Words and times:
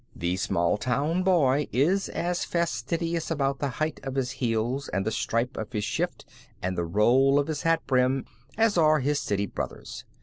The 0.15 0.35
small 0.35 0.77
town 0.79 1.21
boy 1.21 1.67
is 1.71 2.09
as 2.09 2.43
fastidious 2.43 3.29
about 3.29 3.59
the 3.59 3.67
height 3.77 3.99
of 4.01 4.15
his 4.15 4.31
heels 4.31 4.89
and 4.89 5.05
the 5.05 5.11
stripe 5.11 5.55
of 5.57 5.73
his 5.73 5.83
shift 5.83 6.25
and 6.59 6.75
the 6.75 6.85
roll 6.85 7.37
of 7.37 7.45
his 7.45 7.61
hat 7.61 7.85
brim 7.85 8.25
as 8.57 8.79
are 8.79 9.01
his 9.01 9.19
city 9.19 9.45
brothers. 9.45 10.03